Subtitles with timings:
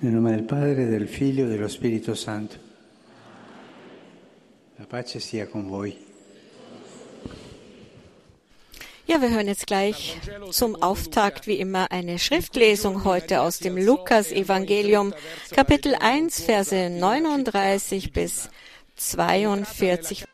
[0.00, 2.56] Nel nome del Padre, del Figlio e dello Spirito Santo.
[4.76, 5.96] La pace sia con voi.
[9.06, 10.18] Ja, wir hören jetzt gleich
[10.50, 15.14] zum Auftakt wie immer eine Schriftlesung heute aus dem Lukas-Evangelium,
[15.52, 18.48] Kapitel 1, Verse 39 bis
[18.96, 20.24] 42.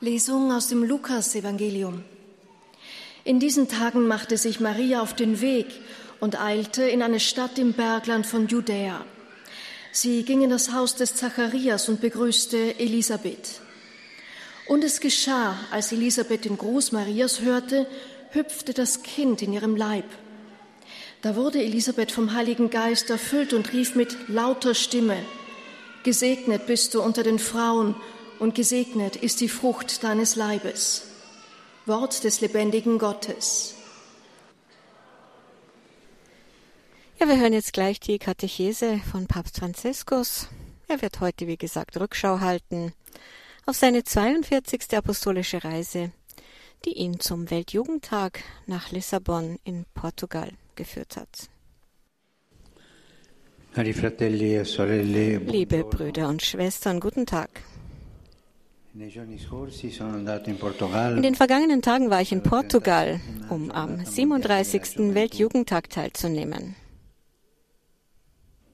[0.00, 2.02] Lesung aus dem Lukas-Evangelium.
[3.22, 5.66] In diesen Tagen machte sich Maria auf den Weg
[6.24, 9.04] und eilte in eine Stadt im Bergland von Judäa.
[9.92, 13.60] Sie ging in das Haus des Zacharias und begrüßte Elisabeth.
[14.66, 17.86] Und es geschah, als Elisabeth den Gruß Marias hörte,
[18.30, 20.06] hüpfte das Kind in ihrem Leib.
[21.20, 25.18] Da wurde Elisabeth vom Heiligen Geist erfüllt und rief mit lauter Stimme,
[26.04, 27.94] Gesegnet bist du unter den Frauen
[28.38, 31.02] und gesegnet ist die Frucht deines Leibes.
[31.84, 33.74] Wort des lebendigen Gottes.
[37.20, 40.48] Ja, wir hören jetzt gleich die Katechese von Papst Franziskus.
[40.88, 42.92] Er wird heute, wie gesagt, Rückschau halten
[43.66, 44.96] auf seine 42.
[44.96, 46.12] apostolische Reise
[46.84, 51.48] die ihn zum Weltjugendtag nach Lissabon in Portugal geführt hat.
[53.76, 57.50] E Liebe Brüder und Schwestern, guten Tag.
[58.94, 59.10] In
[61.22, 65.14] den vergangenen Tagen war ich in Portugal, um am 37.
[65.14, 66.76] Weltjugendtag teilzunehmen.
[66.76, 66.80] E
[67.96, 68.73] questa GMG di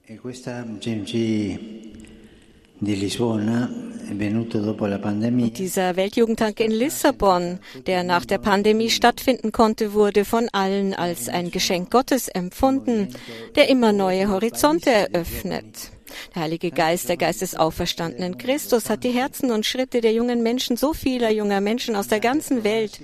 [5.45, 11.29] und dieser Weltjugendtag in Lissabon, der nach der Pandemie stattfinden konnte, wurde von allen als
[11.29, 13.07] ein Geschenk Gottes empfunden,
[13.55, 15.91] der immer neue Horizonte eröffnet.
[16.35, 20.43] Der Heilige Geist, der Geist des auferstandenen Christus, hat die Herzen und Schritte der jungen
[20.43, 22.99] Menschen, so vieler junger Menschen aus der ganzen Welt,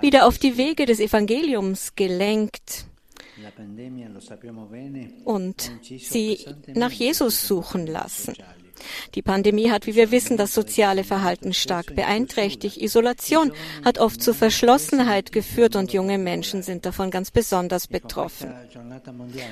[0.00, 2.86] wieder auf die Wege des Evangeliums gelenkt
[5.24, 6.38] und sie
[6.74, 8.34] nach Jesus suchen lassen.
[9.14, 12.76] Die Pandemie hat, wie wir wissen, das soziale Verhalten stark beeinträchtigt.
[12.76, 13.52] Isolation
[13.84, 18.54] hat oft zu Verschlossenheit geführt und junge Menschen sind davon ganz besonders betroffen.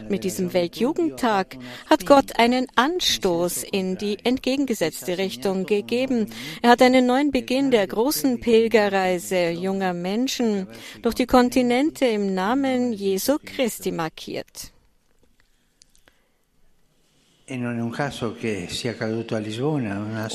[0.09, 1.57] Mit diesem Weltjugendtag
[1.89, 6.31] hat Gott einen Anstoß in die entgegengesetzte Richtung gegeben.
[6.63, 10.67] Er hat einen neuen Beginn der großen Pilgerreise junger Menschen
[11.03, 14.74] durch die Kontinente im Namen Jesu Christi markiert.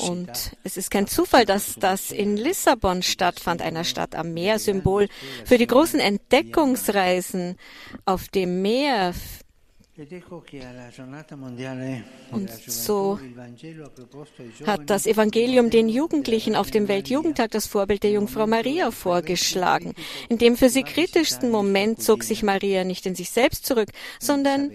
[0.08, 5.08] Und es ist kein Zufall, dass das in Lissabon stattfand, einer Stadt am Meer, Symbol
[5.44, 7.56] für die großen Entdeckungsreisen
[8.04, 9.12] auf dem Meer.
[12.30, 13.18] Und so
[14.64, 19.94] hat das Evangelium den Jugendlichen auf dem Weltjugendtag das Vorbild der Jungfrau Maria vorgeschlagen.
[20.28, 23.88] In dem für sie kritischsten Moment zog sich Maria nicht in sich selbst zurück,
[24.20, 24.70] sondern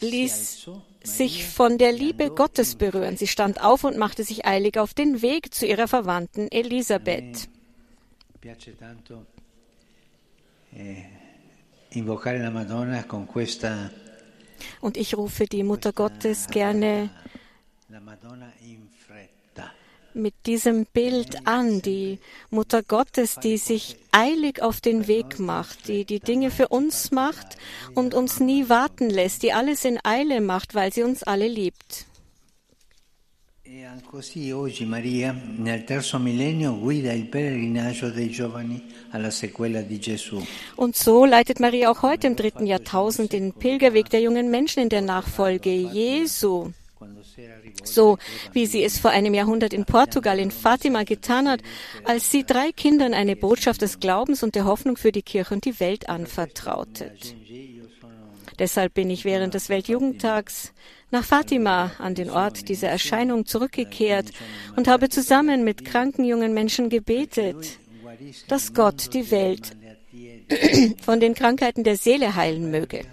[0.00, 0.70] ließ
[1.02, 3.16] sich von der Liebe Gottes berühren.
[3.16, 7.48] Sie stand auf und machte sich eilig auf den Weg zu ihrer Verwandten Elisabeth.
[10.74, 11.02] Eh,
[14.80, 17.10] und ich rufe die Mutter Gottes gerne
[20.18, 22.18] mit diesem Bild an, die
[22.50, 27.56] Mutter Gottes, die sich eilig auf den Weg macht, die die Dinge für uns macht
[27.94, 32.06] und uns nie warten lässt, die alles in Eile macht, weil sie uns alle liebt.
[33.64, 33.86] E.
[40.76, 44.88] Und so leitet Maria auch heute im dritten Jahrtausend den Pilgerweg der jungen Menschen in
[44.88, 46.72] der Nachfolge Jesu
[47.84, 48.18] so
[48.52, 51.60] wie sie es vor einem Jahrhundert in Portugal in Fatima getan hat,
[52.04, 55.64] als sie drei Kindern eine Botschaft des Glaubens und der Hoffnung für die Kirche und
[55.64, 57.12] die Welt anvertraute.
[58.58, 60.72] Deshalb bin ich während des Weltjugendtags
[61.10, 64.32] nach Fatima an den Ort dieser Erscheinung zurückgekehrt
[64.76, 67.78] und habe zusammen mit kranken jungen Menschen gebetet,
[68.48, 69.76] dass Gott die Welt
[71.02, 73.04] von den Krankheiten der Seele heilen möge,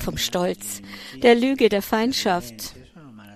[0.00, 0.80] vom Stolz,
[1.22, 2.74] der Lüge, der Feindschaft,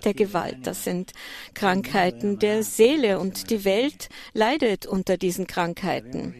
[0.05, 0.59] der Gewalt.
[0.67, 1.13] Das sind
[1.55, 6.35] Krankheiten der Seele und die Welt leidet unter diesen Krankheiten.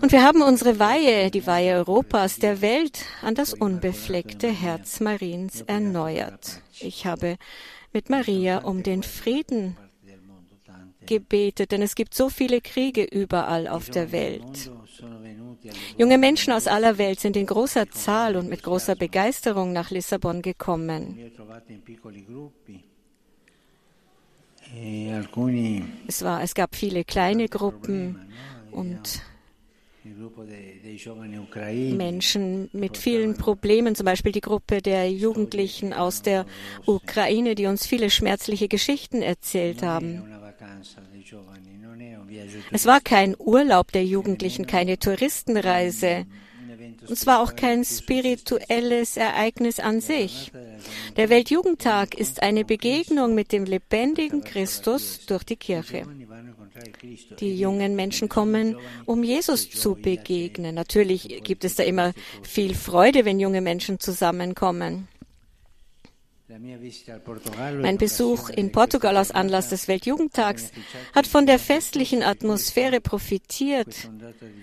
[0.00, 5.62] Und wir haben unsere Weihe, die Weihe Europas, der Welt, an das unbefleckte Herz Mariens
[5.62, 6.62] erneuert.
[6.80, 7.36] Ich habe
[7.92, 9.76] mit Maria um den Frieden
[11.08, 14.70] gebetet, denn es gibt so viele Kriege überall auf der Welt.
[15.96, 20.42] Junge Menschen aus aller Welt sind in großer Zahl und mit großer Begeisterung nach Lissabon
[20.42, 21.18] gekommen.
[26.06, 28.18] Es, war, es gab viele kleine Gruppen
[28.70, 29.22] und
[31.96, 36.46] Menschen mit vielen Problemen, zum Beispiel die Gruppe der Jugendlichen aus der
[36.86, 40.22] Ukraine, die uns viele schmerzliche Geschichten erzählt haben.
[42.70, 46.26] Es war kein Urlaub der Jugendlichen, keine Touristenreise.
[47.02, 50.52] Und es war auch kein spirituelles Ereignis an sich.
[51.16, 56.06] Der Weltjugendtag ist eine Begegnung mit dem lebendigen Christus durch die Kirche.
[57.40, 60.74] Die jungen Menschen kommen, um Jesus zu begegnen.
[60.74, 62.12] Natürlich gibt es da immer
[62.42, 65.08] viel Freude, wenn junge Menschen zusammenkommen.
[66.50, 70.70] Mein Besuch in Portugal aus Anlass des Weltjugendtags
[71.14, 73.94] hat von der festlichen Atmosphäre profitiert,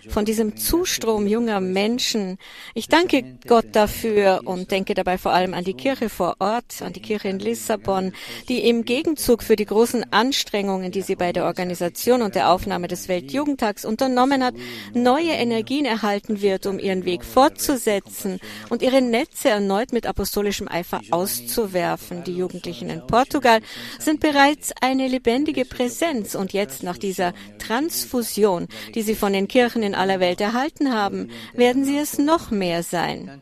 [0.09, 2.39] von diesem Zustrom junger Menschen.
[2.73, 6.93] Ich danke Gott dafür und denke dabei vor allem an die Kirche vor Ort, an
[6.93, 8.13] die Kirche in Lissabon,
[8.49, 12.87] die im Gegenzug für die großen Anstrengungen, die sie bei der Organisation und der Aufnahme
[12.87, 14.55] des Weltjugendtags unternommen hat,
[14.95, 18.39] neue Energien erhalten wird, um ihren Weg fortzusetzen
[18.69, 22.23] und ihre Netze erneut mit apostolischem Eifer auszuwählen werfen.
[22.23, 23.59] Die Jugendlichen in Portugal
[23.99, 29.83] sind bereits eine lebendige Präsenz und jetzt nach dieser Transfusion, die sie von den Kirchen
[29.83, 33.41] in aller Welt erhalten haben, werden sie es noch mehr sein.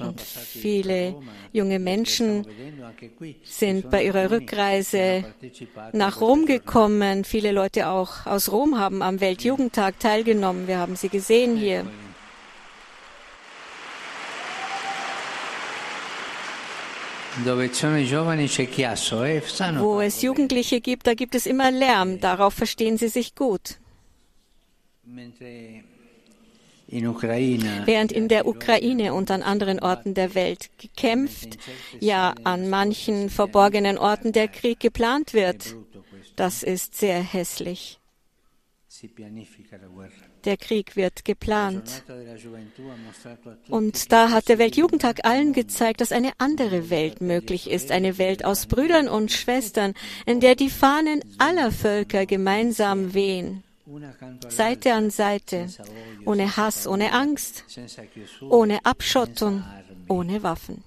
[0.00, 1.14] Und viele
[1.52, 2.46] junge Menschen
[3.44, 5.24] sind bei ihrer Rückreise
[5.92, 7.24] nach Rom gekommen.
[7.24, 10.66] Viele Leute auch aus Rom haben am Weltjugendtag teilgenommen.
[10.66, 11.86] Wir haben sie gesehen hier.
[19.78, 22.20] Wo es Jugendliche gibt, da gibt es immer Lärm.
[22.20, 23.78] Darauf verstehen sie sich gut.
[27.86, 31.58] Während in der Ukraine und an anderen Orten der Welt gekämpft,
[32.00, 35.74] ja an manchen verborgenen Orten der Krieg geplant wird,
[36.36, 37.98] das ist sehr hässlich.
[40.44, 42.02] Der Krieg wird geplant.
[43.68, 48.44] Und da hat der Weltjugendtag allen gezeigt, dass eine andere Welt möglich ist, eine Welt
[48.44, 49.94] aus Brüdern und Schwestern,
[50.26, 53.62] in der die Fahnen aller Völker gemeinsam wehen.
[54.48, 55.68] Seite an Seite,
[56.24, 57.64] ohne Hass, ohne Angst,
[58.48, 59.64] ohne Abschottung,
[60.08, 60.82] ohne Waffen.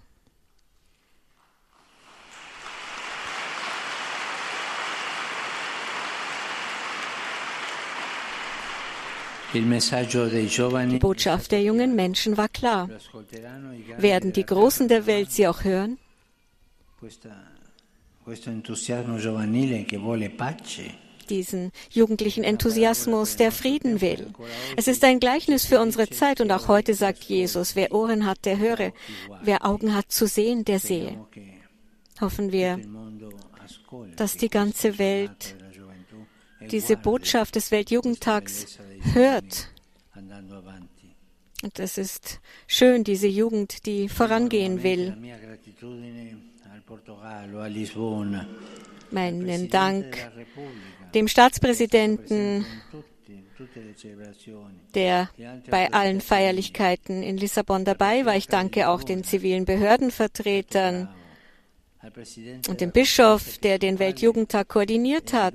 [9.55, 12.89] Die Botschaft der jungen Menschen war klar.
[13.97, 15.97] Werden die Großen der Welt sie auch hören?
[21.29, 24.27] diesen jugendlichen Enthusiasmus, der Frieden will.
[24.75, 28.45] Es ist ein Gleichnis für unsere Zeit und auch heute sagt Jesus, wer Ohren hat,
[28.45, 28.93] der höre,
[29.41, 31.17] wer Augen hat zu sehen, der sehe.
[32.21, 32.79] Hoffen wir,
[34.15, 35.55] dass die ganze Welt
[36.71, 38.79] diese Botschaft des Weltjugendtags
[39.13, 39.69] hört.
[41.63, 45.15] Und es ist schön, diese Jugend, die vorangehen will.
[49.11, 50.31] Meinen Dank
[51.13, 52.65] dem Staatspräsidenten,
[54.93, 55.29] der
[55.69, 58.35] bei allen Feierlichkeiten in Lissabon dabei war.
[58.35, 61.09] Ich danke auch den zivilen Behördenvertretern
[62.67, 65.53] und dem Bischof, der den Weltjugendtag koordiniert hat.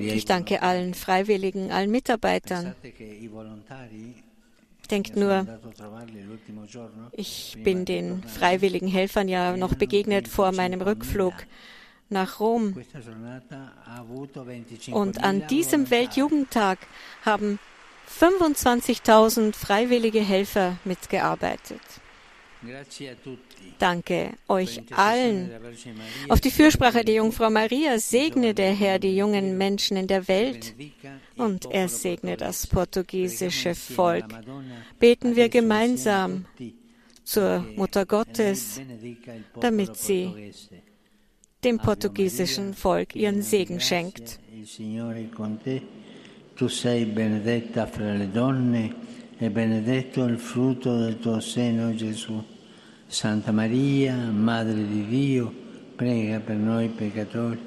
[0.00, 2.74] Ich danke allen Freiwilligen, allen Mitarbeitern.
[4.90, 5.46] Denkt nur,
[7.12, 11.34] ich bin den freiwilligen Helfern ja noch begegnet vor meinem Rückflug
[12.08, 12.74] nach Rom.
[14.90, 16.78] Und an diesem Weltjugendtag
[17.24, 17.58] haben
[18.20, 21.80] 25.000 freiwillige Helfer mitgearbeitet.
[23.78, 25.50] Danke euch allen.
[26.28, 30.74] Auf die Fürsprache der Jungfrau Maria segne der Herr die jungen Menschen in der Welt
[31.36, 34.26] und er segne das portugiesische Volk.
[35.00, 36.44] Beten wir gemeinsam
[37.24, 38.80] zur Mutter Gottes,
[39.60, 40.52] damit sie
[41.64, 44.38] dem portugiesischen Volk ihren Segen schenkt.
[46.54, 48.94] Tu sei benedetta fra le donne
[49.38, 52.42] e benedetto il frutto del tuo seno, Gesù.
[53.06, 55.52] Santa Maria, Madre di Dio,
[55.96, 57.58] prega per noi peccatori,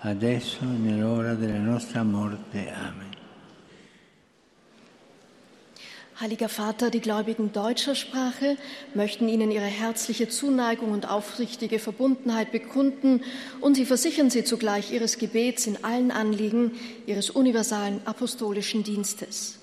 [0.00, 2.70] adesso e nell'ora della nostra morte.
[2.70, 3.05] Amen.
[6.18, 8.56] Heiliger Vater, die Gläubigen deutscher Sprache
[8.94, 13.22] möchten Ihnen ihre herzliche Zuneigung und aufrichtige Verbundenheit bekunden
[13.60, 16.72] und sie versichern Sie zugleich Ihres Gebets in allen Anliegen
[17.06, 19.58] Ihres universalen apostolischen Dienstes.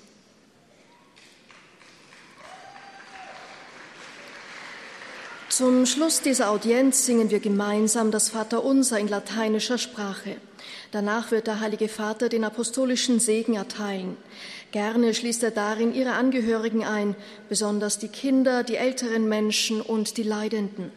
[5.48, 10.36] Zum Schluss dieser Audienz singen wir gemeinsam das Vaterunser in lateinischer Sprache.
[10.94, 14.16] Danach wird der Heilige Vater den apostolischen Segen erteilen.
[14.70, 17.16] Gerne schließt er darin ihre Angehörigen ein,
[17.48, 20.92] besonders die Kinder, die älteren Menschen und die Leidenden.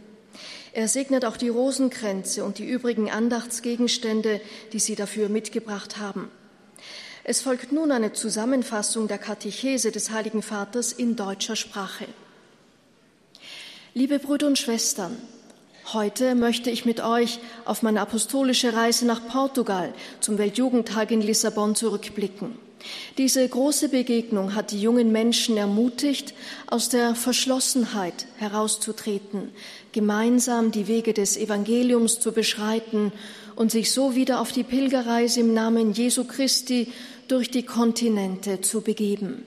[0.72, 4.40] Er segnet auch die Rosenkränze und die übrigen Andachtsgegenstände,
[4.72, 6.30] die sie dafür mitgebracht haben.
[7.24, 12.06] Es folgt nun eine Zusammenfassung der Katechese des Heiligen Vaters in deutscher Sprache.
[13.96, 15.18] Liebe Brüder und Schwestern,
[15.94, 21.76] heute möchte ich mit euch auf meine apostolische Reise nach Portugal zum Weltjugendtag in Lissabon
[21.76, 22.60] zurückblicken.
[23.18, 26.34] Diese große Begegnung hat die jungen Menschen ermutigt,
[26.68, 29.50] aus der Verschlossenheit herauszutreten,
[29.92, 33.12] gemeinsam die Wege des Evangeliums zu beschreiten
[33.56, 36.92] und sich so wieder auf die Pilgerreise im Namen Jesu Christi
[37.28, 39.44] durch die Kontinente zu begeben.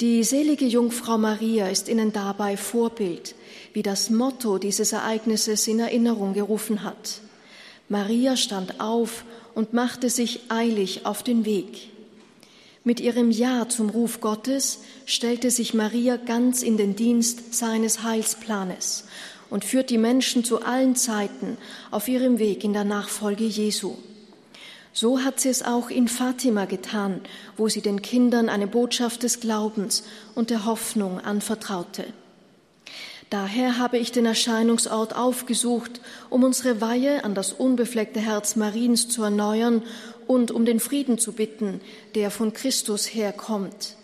[0.00, 3.34] Die selige Jungfrau Maria ist ihnen dabei Vorbild,
[3.72, 7.20] wie das Motto dieses Ereignisses in Erinnerung gerufen hat.
[7.88, 9.24] Maria stand auf
[9.54, 11.90] und machte sich eilig auf den Weg.
[12.82, 19.04] Mit ihrem Ja zum Ruf Gottes stellte sich Maria ganz in den Dienst seines Heilsplanes
[19.50, 21.58] und führt die Menschen zu allen Zeiten
[21.90, 23.96] auf ihrem Weg in der Nachfolge Jesu.
[24.92, 27.20] So hat sie es auch in Fatima getan,
[27.56, 32.06] wo sie den Kindern eine Botschaft des Glaubens und der Hoffnung anvertraute.
[33.30, 39.22] Daher habe ich den Erscheinungsort aufgesucht, um unsere Weihe an das unbefleckte Herz Mariens zu
[39.22, 39.82] erneuern
[40.26, 41.80] und um den Frieden zu bitten,
[42.16, 43.96] der von Christus herkommt.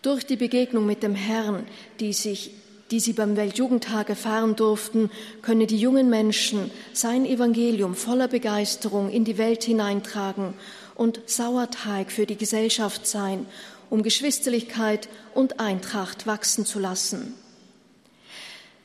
[0.00, 1.66] Durch die Begegnung mit dem Herrn,
[2.00, 2.52] die sich
[2.90, 5.10] die sie beim Weltjugendtag erfahren durften,
[5.40, 10.52] könne die jungen Menschen sein Evangelium voller Begeisterung in die Welt hineintragen
[10.94, 13.46] und Sauerteig für die Gesellschaft sein,
[13.88, 17.34] um Geschwisterlichkeit und Eintracht wachsen zu lassen.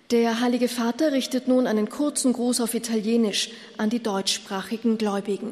[0.09, 5.51] Der Heilige Vater richtet nun einen kurzen Gruß auf Italienisch an die deutschsprachigen Gläubigen.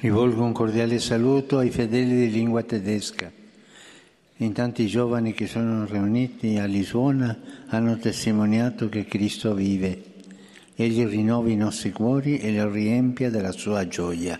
[0.00, 3.28] Rivolgo un cordiale saluto ai fedeli di lingua tedesca.
[4.36, 7.36] In tanti giovani che sono riuniti a Lisbona
[7.70, 10.02] hanno testimoniato che Cristo vive.
[10.76, 14.38] Egli rinnovi i nostri cuori e li riempia della sua gioia.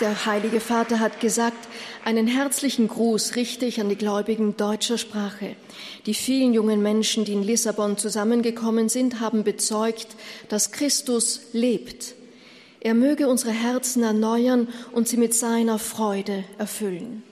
[0.00, 1.68] Der Heilige Vater hat gesagt,
[2.04, 5.54] einen herzlichen Gruß richte ich an die Gläubigen deutscher Sprache.
[6.06, 10.08] Die vielen jungen Menschen, die in Lissabon zusammengekommen sind, haben bezeugt,
[10.48, 12.14] dass Christus lebt.
[12.80, 17.22] Er möge unsere Herzen erneuern und sie mit seiner Freude erfüllen.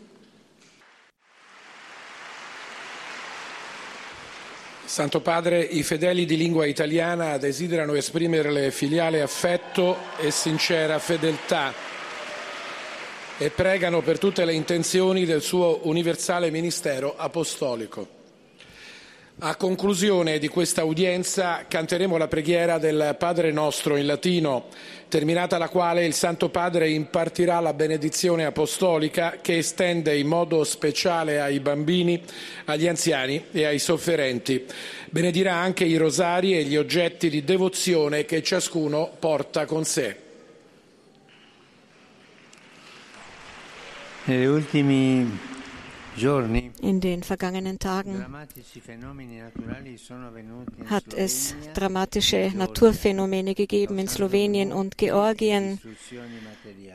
[4.87, 11.73] Santo Padre, i fedeli di lingua italiana desiderano esprimerle filiale affetto e sincera fedeltà
[13.43, 18.19] e pregano per tutte le intenzioni del suo universale ministero apostolico.
[19.39, 24.67] A conclusione di questa udienza canteremo la preghiera del Padre nostro in latino,
[25.09, 31.41] terminata la quale il Santo Padre impartirà la benedizione apostolica che estende in modo speciale
[31.41, 32.23] ai bambini,
[32.67, 34.67] agli anziani e ai sofferenti.
[35.09, 40.29] Benedirà anche i rosari e gli oggetti di devozione che ciascuno porta con sé.
[44.27, 45.31] In
[47.01, 48.27] den vergangenen Tagen
[50.87, 55.81] hat es dramatische Naturphänomene gegeben in Slowenien und Georgien,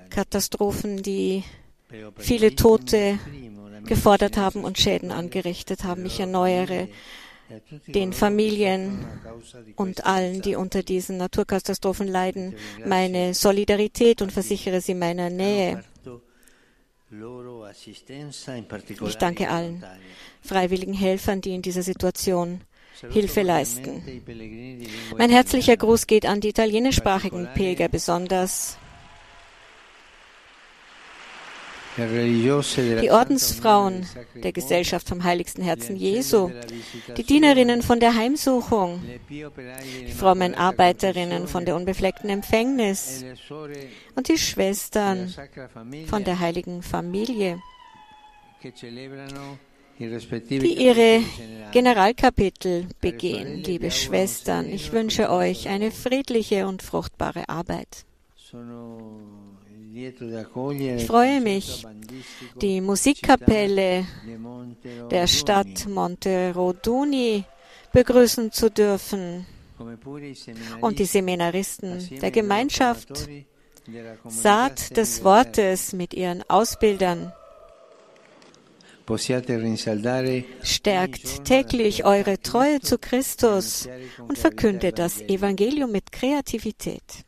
[0.09, 1.43] Katastrophen, die
[2.17, 3.17] viele Tote
[3.85, 6.05] gefordert haben und Schäden angerichtet haben.
[6.05, 6.87] Ich erneuere
[7.87, 9.05] den Familien
[9.75, 12.55] und allen, die unter diesen Naturkatastrophen leiden,
[12.85, 15.83] meine Solidarität und versichere sie meiner Nähe.
[19.07, 19.83] Ich danke allen
[20.41, 22.61] freiwilligen Helfern, die in dieser Situation
[23.11, 24.03] Hilfe leisten.
[25.17, 28.77] Mein herzlicher Gruß geht an die italienischsprachigen Pilger, besonders
[31.97, 36.51] die Ordensfrauen der Gesellschaft vom Heiligsten Herzen Jesu,
[37.15, 43.23] die Dienerinnen von der Heimsuchung, die Frommenarbeiterinnen von der unbefleckten Empfängnis
[44.15, 45.33] und die Schwestern
[46.07, 47.61] von der heiligen Familie,
[49.99, 51.21] die ihre
[51.71, 53.63] Generalkapitel begehen.
[53.63, 58.05] Liebe Schwestern, ich wünsche euch eine friedliche und fruchtbare Arbeit.
[59.97, 61.85] Ich freue mich,
[62.61, 64.05] die Musikkapelle
[65.09, 67.45] der Stadt Monteroduni
[67.93, 69.45] begrüßen zu dürfen
[70.81, 73.29] und die Seminaristen der Gemeinschaft
[74.27, 77.31] Saat des Wortes mit ihren Ausbildern.
[80.63, 83.87] Stärkt täglich eure Treue zu Christus
[84.27, 87.25] und verkündet das Evangelium mit Kreativität.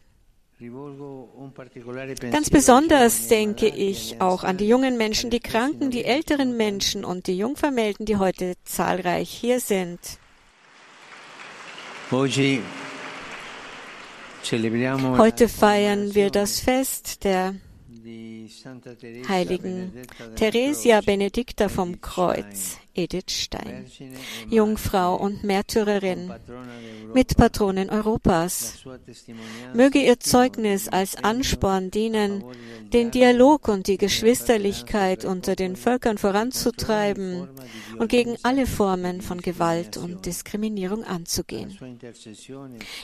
[2.32, 7.28] Ganz besonders denke ich auch an die jungen Menschen, die Kranken, die älteren Menschen und
[7.28, 10.00] die Jungvermählten, die heute zahlreich hier sind.
[15.18, 17.56] Heute feiern wir das Fest der
[19.28, 19.92] heiligen
[20.38, 23.86] Theresia Benedicta vom Kreuz, Edith Stein,
[24.50, 26.34] Jungfrau und Märtyrerin,
[27.13, 28.80] Mitpatronin Europas.
[29.74, 32.44] Möge ihr Zeugnis als Ansporn dienen,
[32.92, 37.48] den Dialog und die Geschwisterlichkeit unter den Völkern voranzutreiben
[38.00, 41.77] und gegen alle Formen von Gewalt und Diskriminierung anzugehen.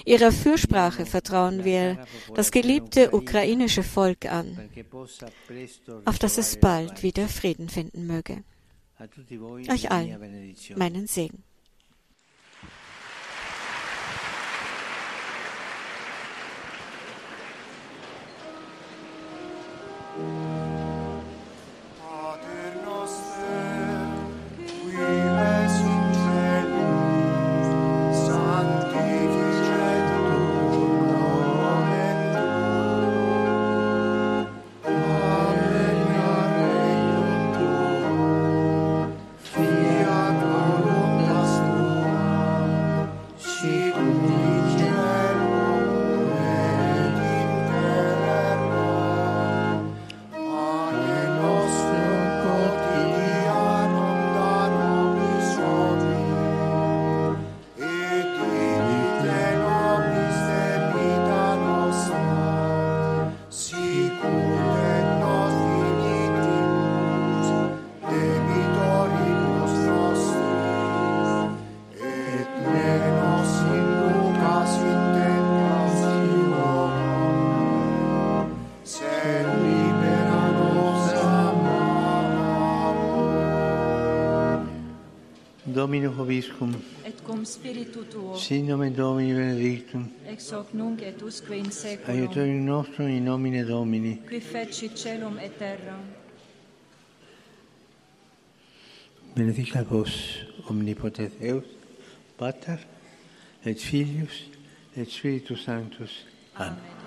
[0.06, 4.58] Ihrer Fürsprache vertrauen wir das geliebte ukrainische Volk an,
[6.06, 8.44] auf dass es bald wieder Frieden finden möge.
[9.70, 11.44] Euch allen meinen Segen.
[20.16, 20.43] Domino
[86.44, 86.74] Hoviscum.
[87.06, 88.38] Et cum spiritu tuo.
[88.38, 90.12] Sin nomen Domini benedictum.
[90.28, 92.16] Ex hoc nunc et usque in seculum.
[92.16, 94.22] Aiutorium nostrum in nomine Domini.
[94.28, 96.00] Qui feci celum et terra.
[99.36, 101.64] Benedicat vos omnipotens Deus,
[102.38, 102.78] Pater
[103.66, 104.50] et Filius
[104.96, 106.26] et Spiritus Sanctus.
[106.56, 106.74] Amen.
[106.74, 107.03] Amen.